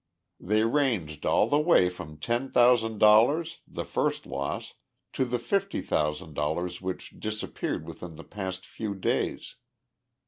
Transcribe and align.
They 0.39 0.63
ranged 0.63 1.27
all 1.27 1.47
the 1.47 1.59
way 1.59 1.87
from 1.87 2.17
ten 2.17 2.49
thousand 2.49 2.97
dollars, 2.97 3.59
the 3.67 3.85
first 3.85 4.25
loss, 4.25 4.73
to 5.13 5.25
the 5.25 5.37
fifty 5.37 5.81
thousand 5.81 6.33
dollars 6.33 6.81
which 6.81 7.19
disappeared 7.19 7.85
within 7.85 8.15
the 8.15 8.23
past 8.23 8.65
few 8.65 8.95
days. 8.95 9.57